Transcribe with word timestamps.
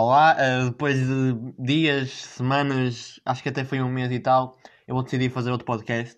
Olá, 0.00 0.36
uh, 0.36 0.70
depois 0.70 0.96
de 0.96 1.34
dias, 1.58 2.12
semanas, 2.12 3.18
acho 3.26 3.42
que 3.42 3.48
até 3.48 3.64
foi 3.64 3.82
um 3.82 3.88
mês 3.88 4.12
e 4.12 4.20
tal, 4.20 4.56
eu 4.86 4.94
vou 4.94 5.02
decidir 5.02 5.28
fazer 5.28 5.50
outro 5.50 5.66
podcast. 5.66 6.16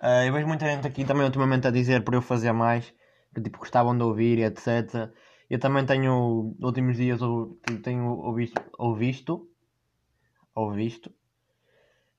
Uh, 0.00 0.22
eu 0.24 0.32
vejo 0.32 0.46
muita 0.46 0.66
gente 0.66 0.86
aqui 0.86 1.04
também 1.04 1.24
ultimamente 1.24 1.66
a 1.66 1.72
dizer 1.72 2.04
para 2.04 2.14
eu 2.14 2.22
fazer 2.22 2.52
mais, 2.52 2.94
que 3.34 3.40
tipo 3.40 3.58
gostavam 3.58 3.96
de 3.98 4.04
ouvir 4.04 4.38
etc. 4.38 5.12
Eu 5.50 5.58
também 5.58 5.84
tenho, 5.84 6.54
últimos 6.62 6.96
dias, 6.96 7.20
ou, 7.20 7.58
tenho 7.82 8.08
ouvido, 8.08 8.52
ouvido, 8.78 9.50
ouvido, 10.54 11.12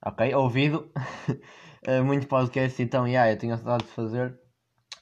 ok, 0.06 0.36
ouvido 0.36 0.92
uh, 1.88 2.04
muitos 2.04 2.28
podcasts, 2.28 2.78
então, 2.82 3.08
yeah, 3.08 3.32
eu 3.32 3.38
tinha 3.38 3.56
saudade 3.56 3.86
de 3.86 3.92
fazer. 3.92 4.38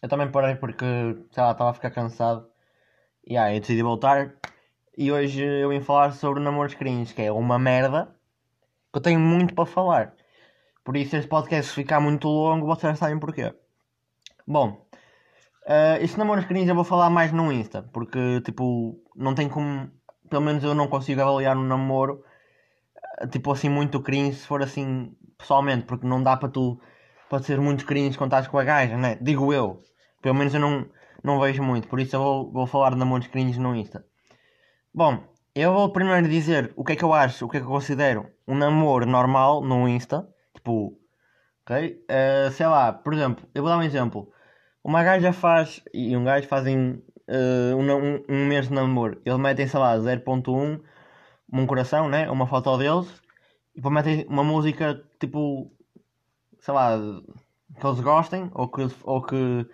Eu 0.04 0.08
também 0.08 0.30
parei 0.30 0.54
porque, 0.58 0.86
sei 1.32 1.42
lá, 1.42 1.54
estava 1.54 1.72
a 1.72 1.74
ficar 1.74 1.90
cansado. 1.90 2.48
Yeah, 3.28 3.52
eu 3.56 3.60
decidi 3.60 3.82
voltar 3.82 4.38
e 4.98 5.12
hoje 5.12 5.44
eu 5.44 5.70
vim 5.70 5.80
falar 5.80 6.12
sobre 6.12 6.42
namoros 6.42 6.74
cringe, 6.74 7.14
que 7.14 7.22
é 7.22 7.32
uma 7.32 7.60
merda 7.60 8.16
que 8.92 8.98
eu 8.98 9.02
tenho 9.02 9.20
muito 9.20 9.54
para 9.54 9.66
falar. 9.66 10.16
Por 10.84 10.98
isso, 10.98 11.16
este 11.16 11.28
podcast 11.30 11.72
ficar 11.72 12.00
muito 12.00 12.28
longo, 12.28 12.66
vocês 12.66 12.98
sabem 12.98 13.20
porquê. 13.20 13.54
Bom, 14.48 14.88
uh, 15.68 16.02
este 16.02 16.18
namoros 16.18 16.46
cringe 16.46 16.70
eu 16.70 16.76
vou 16.76 16.84
falar 16.84 17.12
mais 17.12 17.32
no 17.32 17.52
Insta, 17.52 17.84
porque 17.94 18.42
tipo, 18.42 19.00
não 19.16 19.36
tem 19.36 19.48
como. 19.48 19.92
Pelo 20.30 20.42
menos 20.42 20.64
eu 20.64 20.74
não 20.74 20.88
consigo 20.88 21.22
avaliar 21.22 21.56
um 21.56 21.64
namoro 21.64 22.24
uh, 23.22 23.28
tipo 23.28 23.52
assim 23.52 23.70
muito 23.70 24.02
cringe 24.02 24.38
se 24.38 24.48
for 24.48 24.64
assim 24.64 25.16
pessoalmente, 25.38 25.86
porque 25.86 26.08
não 26.08 26.24
dá 26.24 26.36
para 26.38 26.50
tu 26.50 26.80
para 27.30 27.44
ser 27.44 27.60
muito 27.62 27.86
cringe 27.86 28.18
quando 28.18 28.32
estás 28.32 28.48
com 28.48 28.58
a 28.58 28.64
gaja, 28.64 28.98
né? 28.98 29.18
Digo 29.22 29.54
eu. 29.54 29.82
Pelo 30.22 30.36
menos 30.36 30.54
eu 30.56 30.60
não, 30.60 30.90
não 31.24 31.40
vejo 31.40 31.62
muito, 31.62 31.88
por 31.88 32.00
isso 32.00 32.16
eu 32.16 32.20
vou, 32.22 32.52
vou 32.52 32.68
falar 32.68 32.92
de 32.92 32.98
namoros 32.98 33.28
cringe 33.28 33.60
no 33.60 33.76
Insta. 33.76 34.04
Bom, 34.98 35.24
eu 35.54 35.74
vou 35.74 35.92
primeiro 35.92 36.28
dizer 36.28 36.74
o 36.76 36.84
que 36.84 36.94
é 36.94 36.96
que 36.96 37.04
eu 37.04 37.14
acho, 37.14 37.46
o 37.46 37.50
que 37.50 37.58
é 37.58 37.60
que 37.60 37.66
eu 37.68 37.70
considero 37.70 38.32
um 38.48 38.56
namoro 38.56 39.06
normal 39.06 39.62
no 39.62 39.88
Insta. 39.88 40.28
Tipo, 40.56 41.00
ok? 41.62 42.04
Uh, 42.10 42.52
sei 42.52 42.66
lá, 42.66 42.94
por 42.94 43.14
exemplo, 43.14 43.48
eu 43.54 43.62
vou 43.62 43.70
dar 43.70 43.78
um 43.78 43.84
exemplo. 43.84 44.32
Uma 44.84 45.04
gaja 45.04 45.32
faz, 45.32 45.84
e 45.94 46.18
um 46.18 46.24
gajo 46.24 46.48
fazem 46.48 46.94
uh, 47.30 47.76
um, 47.78 47.92
um, 47.92 48.26
um, 48.28 48.48
mês 48.48 48.70
de 48.70 48.74
namoro. 48.74 49.22
Eles 49.24 49.38
metem, 49.38 49.68
sei 49.68 49.80
lá, 49.80 49.96
0.1, 50.00 50.82
um 51.54 51.68
coração, 51.68 52.10
né? 52.10 52.28
Uma 52.32 52.48
foto 52.48 52.76
deles. 52.80 53.22
E 53.76 53.76
depois 53.76 53.94
metem 53.94 54.26
uma 54.28 54.44
música, 54.44 55.00
tipo, 55.20 55.72
sei 56.60 56.74
lá, 56.74 56.98
que 57.80 57.86
eles 57.86 58.00
gostem, 58.00 58.50
ou 58.52 58.68
que, 58.68 58.82
ou 59.04 59.22
que 59.22 59.68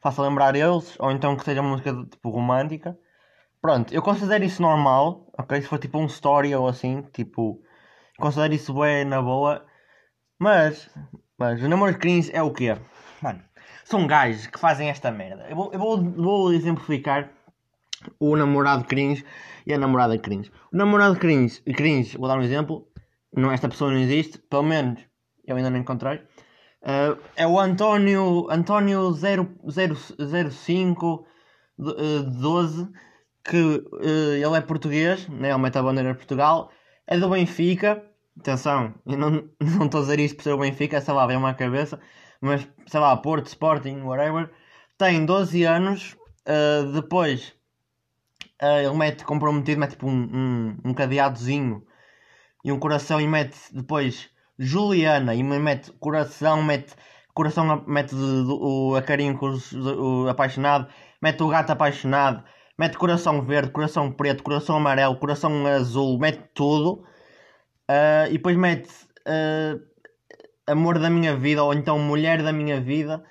faça 0.00 0.20
lembrar 0.22 0.56
eles, 0.56 0.98
ou 0.98 1.12
então 1.12 1.36
que 1.36 1.44
seja 1.44 1.62
música, 1.62 1.92
tipo, 2.10 2.30
romântica. 2.30 2.98
Pronto, 3.64 3.94
eu 3.94 4.02
considero 4.02 4.44
isso 4.44 4.60
normal, 4.60 5.26
ok? 5.38 5.62
Se 5.62 5.66
for 5.66 5.78
tipo 5.78 5.98
um 5.98 6.04
story 6.04 6.54
ou 6.54 6.68
assim, 6.68 7.00
tipo, 7.14 7.62
considero 8.18 8.52
isso 8.52 8.74
bem 8.74 9.06
na 9.06 9.22
boa. 9.22 9.64
Mas, 10.38 10.90
mas 11.38 11.62
o 11.62 11.68
namoro 11.70 11.98
cringe 11.98 12.30
é 12.34 12.42
o 12.42 12.52
quê? 12.52 12.76
Mano, 13.22 13.42
são 13.82 14.06
gajos 14.06 14.48
que 14.48 14.60
fazem 14.60 14.90
esta 14.90 15.10
merda. 15.10 15.46
Eu 15.48 15.56
vou, 15.56 15.72
eu 15.72 15.78
vou, 15.78 15.96
vou 15.96 16.52
exemplificar 16.52 17.30
o 18.20 18.36
namorado 18.36 18.84
cringe 18.84 19.24
e 19.66 19.72
a 19.72 19.78
namorada 19.78 20.18
cringe. 20.18 20.52
O 20.70 20.76
namorado 20.76 21.16
cringe, 21.16 21.62
cringe 21.62 22.18
vou 22.18 22.28
dar 22.28 22.36
um 22.36 22.42
exemplo. 22.42 22.86
Não, 23.32 23.50
esta 23.50 23.66
pessoa 23.66 23.90
não 23.90 23.98
existe, 23.98 24.36
pelo 24.40 24.64
menos 24.64 25.00
eu 25.46 25.56
ainda 25.56 25.70
não 25.70 25.78
encontrei. 25.78 26.18
Uh, 26.82 27.18
é 27.34 27.46
o 27.46 27.58
António, 27.58 28.46
António 28.50 29.10
005 29.14 31.26
12 31.78 32.92
que 33.44 33.56
uh, 33.56 34.32
ele 34.34 34.56
é 34.56 34.60
português, 34.60 35.28
né? 35.28 35.50
ele 35.50 35.58
mete 35.58 35.76
a 35.76 35.82
bandeira 35.82 36.12
de 36.12 36.16
Portugal, 36.16 36.70
é 37.06 37.18
do 37.18 37.28
Benfica. 37.28 38.02
Atenção, 38.40 38.94
eu 39.06 39.16
não, 39.18 39.48
estou 39.84 40.00
a 40.00 40.02
dizer 40.02 40.18
isto 40.18 40.36
por 40.36 40.42
ser 40.42 40.52
o 40.52 40.58
Benfica, 40.58 41.00
sei 41.00 41.14
lá, 41.14 41.26
vem 41.26 41.36
uma 41.36 41.54
cabeça, 41.54 42.00
mas 42.40 42.66
sei 42.86 43.00
lá, 43.00 43.16
Porto, 43.16 43.46
Sporting, 43.46 44.00
whatever. 44.00 44.50
Tem 44.98 45.24
12 45.24 45.62
anos, 45.64 46.16
uh, 46.48 46.90
depois 46.92 47.54
uh, 48.62 48.86
ele 48.86 48.96
mete 48.96 49.24
comprometido, 49.24 49.78
mete 49.80 49.90
tipo 49.90 50.08
um, 50.08 50.28
um, 50.32 50.78
um 50.86 50.94
cadeadozinho 50.94 51.84
e 52.64 52.72
um 52.72 52.78
coração 52.78 53.20
e 53.20 53.26
mete 53.28 53.56
depois 53.72 54.30
Juliana 54.58 55.34
e 55.34 55.42
mete 55.42 55.92
coração, 55.92 56.62
mete 56.62 56.94
coração, 57.34 57.84
mete 57.86 58.14
o, 58.14 58.94
a 58.96 59.02
carinho 59.02 59.38
o, 59.38 60.22
o 60.24 60.28
apaixonado, 60.28 60.88
mete 61.20 61.42
o 61.42 61.48
gato 61.48 61.70
apaixonado 61.70 62.44
mete 62.78 62.96
coração 62.96 63.42
verde, 63.42 63.70
coração 63.70 64.10
preto, 64.10 64.42
coração 64.42 64.76
amarelo, 64.76 65.16
coração 65.16 65.66
azul, 65.66 66.18
mete 66.18 66.42
tudo. 66.54 67.04
Uh, 67.90 68.26
e 68.28 68.32
depois 68.32 68.56
mete 68.56 68.90
uh, 69.28 69.80
amor 70.66 70.98
da 70.98 71.10
minha 71.10 71.36
vida 71.36 71.62
ou 71.62 71.72
então 71.72 71.98
mulher 71.98 72.42
da 72.42 72.52
minha 72.52 72.80
vida. 72.80 73.24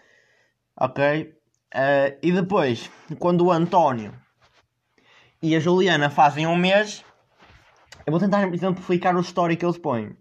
Ok? 0.80 1.34
Uh, 1.74 2.18
e 2.22 2.32
depois, 2.32 2.90
quando 3.20 3.46
o 3.46 3.52
António 3.52 4.14
e 5.42 5.56
a 5.56 5.60
Juliana 5.60 6.10
fazem 6.10 6.48
um 6.48 6.56
mês, 6.56 7.04
eu 8.06 8.12
vou 8.12 8.20
tentar 8.20 8.48
exemplificar 8.54 9.16
o 9.16 9.22
story 9.22 9.58
que 9.58 9.66
eles 9.66 9.78
põem. 9.78 10.16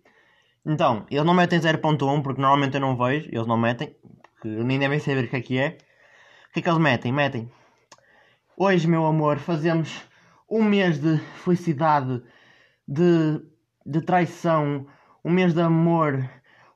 Então, 0.65 1.07
eles 1.11 1.25
não 1.25 1.35
metem 1.35 1.61
0.1 1.61 2.23
porque 2.23 2.41
normalmente 2.41 2.75
eu 2.75 2.81
não 2.81 2.97
vejo, 2.97 3.29
eles 3.31 3.47
não 3.47 3.57
metem, 3.57 3.95
porque 4.35 4.49
nem 4.49 4.79
devem 4.79 4.99
saber 4.99 5.25
o 5.25 5.29
que 5.29 5.37
é 5.37 5.41
que 5.41 5.59
é. 5.59 5.79
O 6.49 6.53
que 6.53 6.61
é 6.61 6.63
que 6.63 6.69
eles 6.69 6.81
metem? 6.81 7.13
Metem 7.13 7.51
Hoje, 8.55 8.87
meu 8.87 9.07
amor, 9.07 9.39
fazemos 9.39 10.03
um 10.49 10.63
mês 10.63 11.01
de 11.01 11.17
felicidade, 11.43 12.23
de, 12.87 13.41
de 13.85 14.03
traição, 14.03 14.87
um 15.25 15.31
mês 15.33 15.55
de 15.55 15.63
amor, 15.63 16.29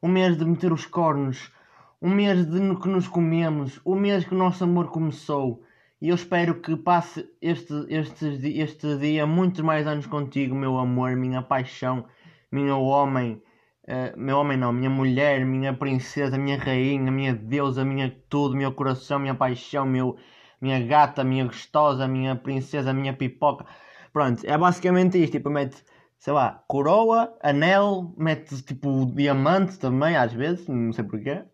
um 0.03 0.09
mês 0.09 0.38
de 0.38 0.44
meter 0.47 0.72
os 0.72 0.86
cornos, 0.86 1.53
um 2.00 2.09
mês 2.09 2.47
de 2.47 2.76
que 2.76 2.88
nos 2.88 3.06
comemos, 3.06 3.78
um 3.84 3.94
mês 3.94 4.25
que 4.25 4.34
o 4.34 4.38
nosso 4.38 4.65
amor 4.65 4.88
começou. 4.88 5.62
E 6.00 6.09
eu 6.09 6.15
espero 6.15 6.62
que 6.62 6.75
passe 6.76 7.28
este, 7.42 7.75
este, 7.91 8.26
este 8.59 8.97
dia 8.97 9.26
muitos 9.26 9.60
mais 9.60 9.86
anos 9.86 10.06
contigo, 10.06 10.54
meu 10.54 10.78
amor, 10.78 11.15
minha 11.15 11.42
paixão, 11.42 12.06
meu 12.50 12.81
homem, 12.81 13.42
uh, 13.86 14.19
meu 14.19 14.38
homem 14.38 14.56
não, 14.56 14.72
minha 14.72 14.91
mulher, 14.91 15.44
minha 15.44 15.75
princesa, 15.75 16.38
minha 16.38 16.56
rainha, 16.56 17.12
minha 17.12 17.34
deusa, 17.34 17.84
minha 17.84 18.16
tudo, 18.31 18.56
meu 18.56 18.72
coração, 18.72 19.19
minha 19.19 19.34
paixão, 19.34 19.84
meu 19.84 20.16
minha 20.60 20.80
gata, 20.86 21.24
minha 21.24 21.44
gostosa, 21.44 22.08
minha 22.08 22.36
princesa, 22.36 22.92
minha 22.92 23.12
pipoca. 23.12 23.66
Pronto, 24.12 24.44
é 24.44 24.56
basicamente 24.56 25.22
isto. 25.22 25.32
Tipo, 25.32 25.50
mete, 25.50 25.82
sei 26.18 26.32
lá, 26.32 26.64
coroa, 26.66 27.36
anel, 27.42 28.14
mete 28.16 28.62
tipo 28.62 29.06
diamante 29.14 29.78
também, 29.78 30.16
às 30.16 30.32
vezes, 30.32 30.66
não 30.68 30.92
sei 30.92 31.04
porquê. 31.04 31.44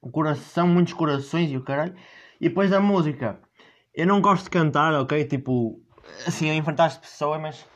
O 0.00 0.10
coração, 0.10 0.66
muitos 0.66 0.92
corações 0.92 1.50
e 1.50 1.56
o 1.56 1.62
caralho. 1.62 1.94
E 2.40 2.48
depois 2.48 2.72
a 2.72 2.80
música. 2.80 3.40
Eu 3.94 4.06
não 4.06 4.20
gosto 4.20 4.44
de 4.44 4.50
cantar, 4.50 4.92
ok? 4.94 5.24
Tipo, 5.26 5.80
assim, 6.26 6.50
enfrentar 6.50 6.86
as 6.86 6.96
pessoas, 6.96 7.40
mas. 7.40 7.66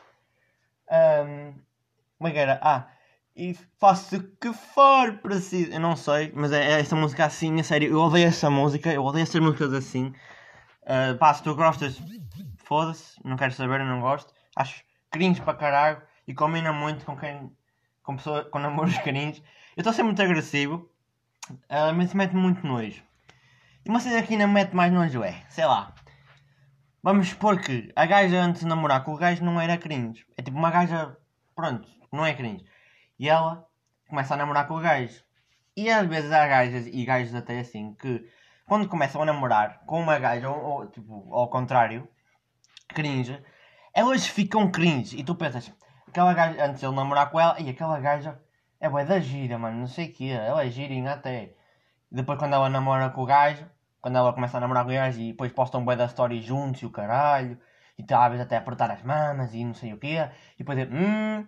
Um, 0.89 1.53
como 2.17 2.27
é 2.29 2.31
que 2.31 2.39
era? 2.39 2.59
Ah, 2.61 2.87
e 3.35 3.55
faço 3.79 4.17
o 4.17 4.23
que 4.23 4.51
for 4.51 5.13
preciso. 5.19 5.71
Eu 5.71 5.79
não 5.79 5.95
sei, 5.95 6.31
mas 6.35 6.51
é, 6.51 6.73
é 6.73 6.79
essa 6.79 6.95
música 6.95 7.25
assim, 7.25 7.59
a 7.59 7.63
sério. 7.63 7.91
Eu 7.91 7.99
odeio 7.99 8.27
essa 8.27 8.49
música, 8.49 8.91
eu 8.91 9.03
odeio 9.03 9.23
essas 9.23 9.39
músicas 9.39 9.73
assim. 9.73 10.11
Uh, 10.87 11.17
pá, 11.17 11.33
se 11.33 11.43
tu 11.43 11.53
gostas, 11.53 12.01
foda-se, 12.59 13.19
não 13.25 13.35
quero 13.35 13.51
saber, 13.51 13.83
não 13.83 13.99
gosto. 13.99 14.33
Acho 14.55 14.81
cringe 15.11 15.41
para 15.41 15.57
caralho 15.57 16.01
e 16.25 16.33
combina 16.33 16.71
muito 16.71 17.05
com 17.05 17.17
quem. 17.17 17.51
com, 18.01 18.15
pessoa, 18.15 18.45
com 18.45 18.57
namoros 18.57 18.97
cringe. 19.03 19.43
Eu 19.75 19.81
estou 19.81 19.91
a 19.91 19.93
ser 19.93 20.03
muito 20.03 20.21
agressivo, 20.21 20.89
uh, 21.51 21.93
mas 21.93 22.13
mete 22.13 22.33
muito 22.33 22.65
nojo. 22.65 23.03
E 23.85 23.89
uma 23.89 23.99
cena 23.99 24.23
que 24.23 24.33
ainda 24.33 24.47
mete 24.47 24.73
mais 24.73 24.91
nojo 24.91 25.23
é, 25.23 25.43
sei 25.49 25.65
lá. 25.65 25.93
Vamos 27.03 27.29
supor 27.29 27.59
que 27.59 27.91
a 27.95 28.05
gaja 28.05 28.41
antes 28.41 28.61
de 28.61 28.67
namorar 28.67 29.03
com 29.03 29.13
o 29.13 29.17
gajo 29.17 29.43
não 29.43 29.59
era 29.59 29.77
cringe. 29.77 30.25
É 30.37 30.41
tipo 30.41 30.57
uma 30.57 30.71
gaja, 30.71 31.17
pronto, 31.53 31.87
não 32.11 32.25
é 32.25 32.33
cringe. 32.33 32.65
E 33.19 33.27
ela 33.27 33.67
começa 34.07 34.33
a 34.33 34.37
namorar 34.37 34.67
com 34.67 34.75
o 34.75 34.81
gajo. 34.81 35.21
E 35.75 35.89
às 35.89 36.07
vezes 36.07 36.31
há 36.31 36.47
gajas, 36.47 36.87
e 36.87 37.05
gajos 37.05 37.35
até 37.35 37.59
assim, 37.59 37.93
que 37.93 38.25
quando 38.67 38.89
começam 38.89 39.21
a 39.21 39.25
namorar 39.25 39.81
com 39.85 40.01
uma 40.01 40.19
gaja, 40.19 40.49
ou, 40.49 40.61
ou 40.61 40.87
tipo, 40.87 41.33
ao 41.33 41.49
contrário, 41.49 42.07
cringe, 42.89 43.41
elas 43.93 44.27
ficam 44.27 44.69
cringe. 44.69 45.17
E 45.17 45.23
tu 45.23 45.35
pensas, 45.35 45.71
aquela 46.07 46.33
gaja, 46.33 46.65
antes 46.65 46.81
de 46.81 46.85
ele 46.85 46.95
namorar 46.95 47.31
com 47.31 47.39
ela, 47.39 47.59
e 47.59 47.69
aquela 47.69 47.99
gaja 47.99 48.39
é 48.79 48.89
boa 48.89 49.05
da 49.05 49.19
gira, 49.19 49.57
mano, 49.57 49.79
não 49.79 49.87
sei 49.87 50.07
o 50.09 50.13
que, 50.13 50.29
ela 50.29 50.65
é 50.65 50.69
girinha 50.69 51.13
até. 51.13 51.55
E 52.11 52.15
depois 52.15 52.37
quando 52.37 52.53
ela 52.53 52.69
namora 52.69 53.09
com 53.09 53.23
o 53.23 53.25
gajo, 53.25 53.65
quando 54.01 54.17
ela 54.17 54.33
começa 54.33 54.57
a 54.57 54.59
namorar 54.59 54.83
com 54.83 54.91
o 54.91 54.93
gajo 54.93 55.19
e 55.19 55.31
depois 55.31 55.51
postam 55.53 55.83
bué 55.85 55.95
da 55.95 56.05
story 56.05 56.41
juntos 56.41 56.81
e 56.81 56.85
o 56.85 56.91
caralho, 56.91 57.57
e 57.97 58.03
talvez 58.03 58.41
até 58.41 58.57
apertar 58.57 58.91
as 58.91 59.01
mamas 59.01 59.53
e 59.53 59.63
não 59.63 59.73
sei 59.73 59.93
o 59.93 59.97
que, 59.97 60.15
e 60.17 60.57
depois 60.59 60.77
hum, 60.91 61.47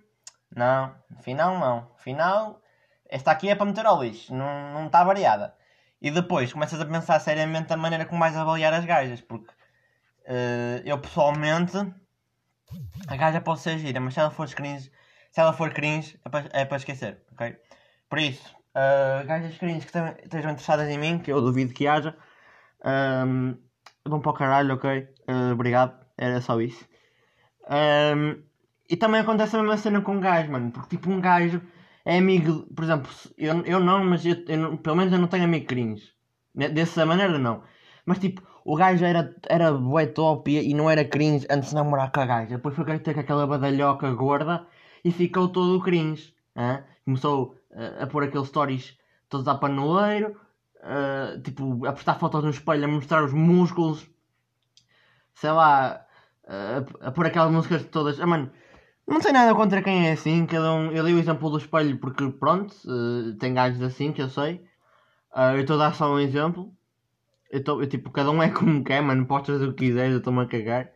não, 0.55 0.95
afinal 1.17 1.59
não, 1.59 1.91
afinal, 1.95 2.61
esta 3.09 3.31
aqui 3.31 3.49
é 3.49 3.55
para 3.55 3.65
meter 3.65 3.85
ao 3.85 4.01
lixo, 4.01 4.33
não 4.33 4.85
está 4.87 5.03
variada. 5.03 5.58
E 6.01 6.11
depois 6.11 6.53
começas 6.53 6.79
a 6.79 6.85
pensar 6.85 7.19
seriamente 7.19 7.73
a 7.73 7.77
maneira 7.77 8.05
como 8.05 8.19
vais 8.19 8.35
avaliar 8.35 8.73
as 8.73 8.85
gajas, 8.85 9.21
porque 9.21 9.51
uh, 10.27 10.81
eu 10.85 10.97
pessoalmente 10.99 11.77
A 13.07 13.15
gaja 13.15 13.41
pode 13.41 13.61
ser 13.61 13.77
gira, 13.79 13.99
mas 13.99 14.13
se 14.13 14.19
ela 14.19 14.29
for 14.29 14.47
cringe, 14.49 14.91
se 15.31 15.39
ela 15.41 15.53
for 15.53 15.71
cringe, 15.73 16.19
é 16.23 16.29
para, 16.29 16.49
é 16.53 16.65
para 16.65 16.77
esquecer, 16.77 17.21
ok? 17.33 17.55
Por 18.09 18.19
isso, 18.19 18.55
uh, 18.75 19.25
gajas 19.25 19.57
cringe 19.57 19.85
que 19.85 19.97
estejam 20.23 20.51
interessadas 20.51 20.87
em 20.89 20.97
mim, 20.97 21.19
que 21.19 21.31
eu 21.31 21.41
duvido 21.41 21.73
que 21.73 21.87
haja, 21.87 22.15
um, 23.25 23.57
vão 24.05 24.21
para 24.21 24.31
o 24.31 24.33
caralho, 24.33 24.75
ok? 24.75 25.01
Uh, 25.27 25.53
obrigado, 25.53 25.99
era 26.17 26.41
só 26.41 26.59
isso. 26.61 26.87
Um, 27.69 28.41
e 28.89 28.95
também 28.97 29.21
acontece 29.21 29.55
a 29.55 29.59
mesma 29.59 29.77
cena 29.77 30.01
com 30.01 30.13
um 30.13 30.19
gajo, 30.19 30.51
mano, 30.51 30.71
porque 30.71 30.95
tipo 30.97 31.09
um 31.09 31.21
gajo 31.21 31.61
é 32.05 32.17
amigo, 32.17 32.65
por 32.73 32.83
exemplo, 32.83 33.11
eu, 33.37 33.61
eu 33.65 33.79
não, 33.79 34.03
mas 34.03 34.25
eu, 34.25 34.35
eu, 34.47 34.77
pelo 34.77 34.95
menos 34.95 35.13
eu 35.13 35.19
não 35.19 35.27
tenho 35.27 35.43
amigo 35.43 35.67
cringe. 35.67 36.11
Dessa 36.55 37.05
maneira 37.05 37.37
não. 37.37 37.63
Mas 38.05 38.19
tipo, 38.19 38.41
o 38.65 38.75
gajo 38.75 39.05
era, 39.05 39.35
era 39.47 39.71
bué 39.71 40.07
top 40.07 40.51
e, 40.51 40.69
e 40.69 40.73
não 40.73 40.89
era 40.89 41.05
cringe 41.05 41.45
antes 41.49 41.69
de 41.69 41.75
namorar 41.75 42.11
com 42.11 42.21
a 42.21 42.25
gaja. 42.25 42.55
Depois 42.55 42.75
foi 42.75 42.99
ter 42.99 43.13
com 43.13 43.19
aquela 43.19 43.47
badalhoca 43.47 44.11
gorda 44.13 44.65
e 45.03 45.11
ficou 45.11 45.47
todo 45.49 45.81
cringe. 45.81 46.33
Hein? 46.55 46.83
Começou 47.05 47.55
uh, 47.71 48.03
a 48.03 48.07
pôr 48.07 48.23
aqueles 48.23 48.47
stories 48.47 48.97
todos 49.29 49.47
a 49.47 49.55
panoeiro, 49.55 50.35
uh, 50.77 51.41
tipo, 51.41 51.85
a 51.85 51.93
postar 51.93 52.15
fotos 52.15 52.43
no 52.43 52.49
espelho, 52.49 52.85
a 52.85 52.87
mostrar 52.87 53.23
os 53.23 53.33
músculos, 53.33 54.07
sei 55.33 55.51
lá, 55.51 56.05
uh, 56.45 57.07
a 57.07 57.11
pôr 57.11 57.27
aquelas 57.27 57.51
músicas 57.51 57.85
todas. 57.85 58.19
Ah, 58.19 58.25
mano, 58.25 58.51
não 59.13 59.21
sei 59.21 59.31
nada 59.31 59.55
contra 59.55 59.81
quem 59.81 60.07
é 60.07 60.11
assim, 60.13 60.45
cada 60.45 60.73
um. 60.73 60.91
Eu 60.91 61.03
dei 61.03 61.13
o 61.13 61.19
exemplo 61.19 61.49
do 61.49 61.57
espelho 61.57 61.97
porque, 61.97 62.29
pronto, 62.29 62.73
uh, 62.85 63.33
tem 63.37 63.53
gajos 63.53 63.81
assim 63.81 64.11
que 64.11 64.21
eu 64.21 64.29
sei. 64.29 64.55
Uh, 65.35 65.55
eu 65.55 65.61
estou 65.61 65.75
a 65.75 65.89
dar 65.89 65.95
só 65.95 66.13
um 66.13 66.19
exemplo. 66.19 66.71
Eu, 67.51 67.63
tô, 67.63 67.81
eu, 67.81 67.87
tipo, 67.87 68.11
cada 68.11 68.31
um 68.31 68.41
é 68.41 68.49
como 68.49 68.83
quer, 68.83 69.01
mano. 69.01 69.25
Podes 69.25 69.49
fazer 69.49 69.67
o 69.67 69.73
que 69.73 69.87
quiseres, 69.87 70.13
eu 70.13 70.19
estou-me 70.19 70.41
a 70.41 70.45
cagar. 70.45 70.89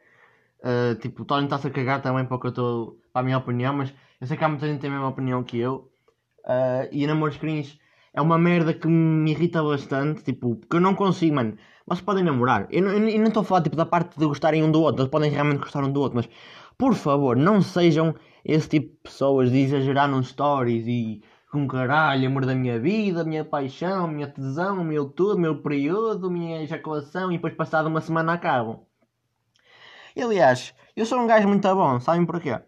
Uh, 0.59 0.95
tipo, 0.95 1.23
o 1.23 1.25
Tony 1.25 1.45
está-se 1.45 1.67
a 1.67 1.69
cagar 1.71 2.01
também 2.01 2.25
para, 2.25 2.37
eu 2.37 2.99
para 3.11 3.21
a 3.21 3.23
minha 3.23 3.37
opinião, 3.37 3.73
mas 3.73 3.93
eu 4.21 4.27
sei 4.27 4.37
que 4.37 4.43
há 4.43 4.47
muita 4.47 4.65
gente 4.65 4.75
que 4.75 4.81
tem 4.81 4.89
a 4.89 4.93
mesma 4.93 5.09
opinião 5.09 5.43
que 5.43 5.57
eu. 5.59 5.91
Uh, 6.45 6.87
e 6.91 7.05
namoros 7.07 7.37
cringe 7.37 7.79
é 8.13 8.21
uma 8.21 8.37
merda 8.37 8.73
que 8.73 8.87
me 8.87 9.31
irrita 9.31 9.63
bastante, 9.63 10.23
tipo, 10.23 10.55
porque 10.55 10.75
eu 10.75 10.81
não 10.81 10.95
consigo, 10.95 11.35
mano. 11.35 11.57
Vocês 11.85 12.01
podem 12.01 12.23
namorar. 12.23 12.67
Eu, 12.71 12.87
eu, 12.87 13.09
eu 13.09 13.19
não 13.19 13.27
estou 13.27 13.41
a 13.41 13.43
falar 13.43 13.61
tipo, 13.61 13.75
da 13.75 13.85
parte 13.85 14.17
de 14.17 14.25
gostarem 14.25 14.63
um 14.63 14.71
do 14.71 14.81
outro, 14.81 15.01
eles 15.01 15.11
podem 15.11 15.31
realmente 15.31 15.59
gostar 15.59 15.83
um 15.83 15.91
do 15.91 15.99
outro, 15.99 16.15
mas 16.15 16.29
por 16.77 16.95
favor, 16.95 17.35
não 17.35 17.61
sejam 17.61 18.15
esse 18.43 18.69
tipo 18.69 18.87
de 18.89 19.01
pessoas 19.03 19.51
de 19.51 19.59
exagerar 19.59 20.07
nos 20.07 20.29
stories 20.29 20.85
e 20.87 21.21
com 21.51 21.67
caralho, 21.67 22.27
amor 22.27 22.45
da 22.45 22.55
minha 22.55 22.79
vida, 22.79 23.23
minha 23.23 23.45
paixão, 23.45 24.07
minha 24.07 24.27
tesão, 24.27 24.83
meu 24.83 25.05
tudo, 25.05 25.39
meu 25.39 25.61
período, 25.61 26.31
minha 26.31 26.63
ejaculação 26.63 27.31
e 27.31 27.35
depois 27.35 27.53
passada 27.53 27.87
uma 27.87 28.01
semana 28.01 28.33
acabam. 28.33 28.79
Aliás, 30.19 30.73
eu 30.95 31.05
sou 31.05 31.19
um 31.19 31.27
gajo 31.27 31.47
muito 31.47 31.75
bom, 31.75 31.99
sabem 31.99 32.25
porquê? 32.25 32.59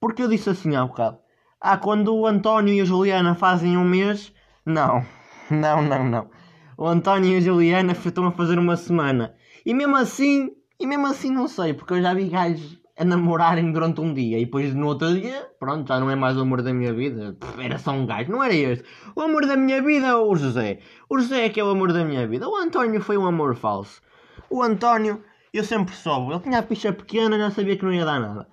Porque 0.00 0.22
eu 0.22 0.28
disse 0.28 0.50
assim 0.50 0.74
há 0.74 0.84
bocado. 0.84 1.18
Ah, 1.60 1.76
quando 1.76 2.14
o 2.14 2.26
António 2.26 2.74
e 2.74 2.80
a 2.80 2.84
Juliana 2.84 3.34
fazem 3.34 3.76
um 3.76 3.84
mês, 3.84 4.32
não, 4.64 5.04
não, 5.50 5.82
não, 5.82 6.04
não. 6.04 6.30
O 6.76 6.86
António 6.86 7.30
e 7.32 7.36
a 7.36 7.40
Juliana 7.40 7.92
estão 7.92 8.26
a 8.26 8.32
fazer 8.32 8.58
uma 8.58 8.76
semana. 8.76 9.34
E 9.64 9.72
mesmo 9.72 9.94
assim, 9.94 10.50
e 10.80 10.86
mesmo 10.86 11.06
assim 11.06 11.30
não 11.30 11.46
sei, 11.46 11.74
porque 11.74 11.92
eu 11.92 12.02
já 12.02 12.14
vi 12.14 12.28
gajos 12.28 12.81
a 12.98 13.04
namorarem 13.04 13.72
durante 13.72 14.00
um 14.00 14.12
dia 14.12 14.38
e 14.38 14.44
depois 14.44 14.74
no 14.74 14.86
outro 14.86 15.18
dia, 15.18 15.48
pronto, 15.58 15.88
já 15.88 15.98
não 15.98 16.10
é 16.10 16.14
mais 16.14 16.36
o 16.36 16.40
amor 16.40 16.62
da 16.62 16.72
minha 16.72 16.92
vida. 16.92 17.36
Era 17.58 17.78
só 17.78 17.92
um 17.92 18.06
gajo, 18.06 18.30
não 18.30 18.42
era 18.42 18.54
este. 18.54 18.84
O 19.16 19.22
amor 19.22 19.46
da 19.46 19.56
minha 19.56 19.80
vida 19.82 20.08
é 20.08 20.14
o 20.14 20.34
José. 20.36 20.78
O 21.08 21.18
José 21.18 21.46
é 21.46 21.48
que 21.48 21.58
é 21.58 21.64
o 21.64 21.70
amor 21.70 21.92
da 21.92 22.04
minha 22.04 22.26
vida. 22.26 22.48
O 22.48 22.56
António 22.56 23.00
foi 23.00 23.16
um 23.16 23.26
amor 23.26 23.54
falso. 23.56 24.02
O 24.50 24.62
António, 24.62 25.24
eu 25.52 25.64
sempre 25.64 25.94
soube. 25.94 26.32
Ele 26.32 26.40
tinha 26.40 26.58
a 26.58 26.62
picha 26.62 26.92
pequena, 26.92 27.38
já 27.38 27.50
sabia 27.50 27.76
que 27.76 27.84
não 27.84 27.92
ia 27.92 28.04
dar 28.04 28.20
nada. 28.20 28.46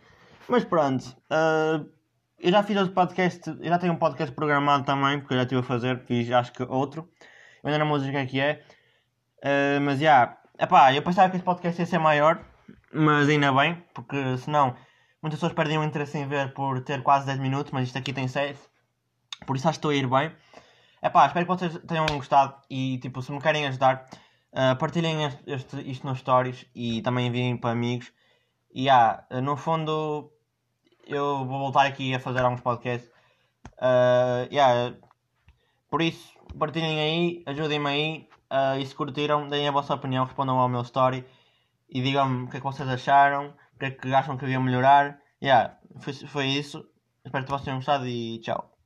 Mas 0.48 0.64
pronto, 0.64 1.04
uh, 1.30 1.86
eu 2.40 2.52
já 2.52 2.64
fiz 2.64 2.78
outro 2.78 2.94
podcast, 2.94 3.50
eu 3.50 3.66
já 3.66 3.78
tenho 3.78 3.94
um 3.94 3.98
podcast 3.98 4.34
programado 4.34 4.86
também, 4.86 5.20
porque 5.20 5.34
eu 5.34 5.38
já 5.38 5.44
estive 5.44 5.60
a 5.60 5.64
fazer, 5.64 6.00
fiz 6.06 6.32
acho 6.32 6.54
que 6.54 6.64
outro. 6.64 7.10
Eu 7.62 7.70
ainda 7.70 7.84
não 7.84 8.00
sei 8.00 8.10
o 8.10 8.12
que 8.12 8.18
é 8.18 8.26
que 8.26 8.40
é. 8.40 8.64
Uh, 9.44 9.82
mas 9.82 10.00
já, 10.00 10.38
yeah, 10.60 10.96
eu 10.96 11.02
pensava 11.02 11.30
que 11.30 11.36
este 11.36 11.46
podcast 11.46 11.82
ia 11.82 11.86
ser 11.86 12.00
maior 12.00 12.44
mas 12.94 13.30
ainda 13.30 13.52
bem, 13.52 13.84
porque 13.94 14.38
senão 14.38 14.76
muitas 15.22 15.40
pessoas 15.40 15.54
perdem 15.54 15.78
o 15.78 15.84
interesse 15.84 16.18
em 16.18 16.28
ver 16.28 16.54
por 16.54 16.82
ter 16.82 17.04
quase 17.04 17.26
10 17.26 17.40
minutos, 17.40 17.72
mas 17.72 17.88
isto 17.88 17.98
aqui 17.98 18.14
tem 18.14 18.28
7. 18.28 18.60
Por 19.46 19.56
isso 19.56 19.68
acho 19.68 19.80
que 19.80 19.88
estou 19.88 19.92
a 19.92 19.96
ir 19.96 20.08
bem. 20.08 20.36
É 21.02 21.10
pá, 21.10 21.28
espero 21.28 21.46
que 21.46 21.52
vocês 21.52 21.80
tenham 21.88 22.06
gostado 22.08 22.56
e 22.70 22.98
tipo, 22.98 23.22
se 23.22 23.32
me 23.32 23.40
querem 23.40 23.66
ajudar, 23.68 24.06
uh, 24.52 24.76
partilhem 24.78 25.26
este, 25.26 25.44
este, 25.48 25.90
isto 25.90 26.06
nos 26.06 26.20
stories 26.20 26.66
e 26.76 27.02
também 27.02 27.28
enviem 27.28 27.58
para 27.58 27.72
amigos. 27.72 28.12
E 28.74 28.84
yeah, 28.84 29.26
no 29.42 29.56
fundo 29.56 30.32
eu 31.08 31.46
vou 31.46 31.60
voltar 31.60 31.86
aqui 31.86 32.14
a 32.14 32.20
fazer 32.20 32.42
alguns 32.42 32.62
podcasts. 32.62 33.10
Uh, 33.78 34.52
yeah, 34.52 34.96
por 35.90 36.02
isso, 36.02 36.34
partilhem 36.58 37.00
aí, 37.00 37.44
ajudem-me 37.46 37.88
aí. 37.88 38.30
Uh, 38.52 38.80
e 38.80 38.86
se 38.86 38.96
curtiram, 38.96 39.48
deem 39.48 39.68
a 39.68 39.72
vossa 39.72 39.94
opinião, 39.94 40.26
respondam 40.26 40.58
ao 40.58 40.68
meu 40.68 40.82
story 40.82 41.24
e 41.90 42.02
digam-me 42.02 42.46
o 42.46 42.50
que 42.50 42.58
é 42.58 42.60
que 42.60 42.66
vocês 42.66 42.88
acharam, 42.88 43.54
o 43.76 43.80
que 43.80 43.86
é 43.86 43.92
que 43.92 44.14
acham 44.14 44.38
que 44.38 44.46
devia 44.46 44.60
melhorar. 44.60 45.20
Yeah, 45.42 45.78
foi, 46.00 46.14
foi 46.14 46.48
isso. 46.48 46.86
Espero 47.26 47.44
que 47.46 47.52
vocês 47.52 47.64
tenham 47.66 47.78
gostado 47.78 48.08
e 48.08 48.40
tchau. 48.40 48.79